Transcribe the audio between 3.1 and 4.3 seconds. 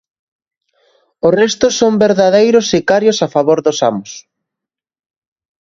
a favor dos amos.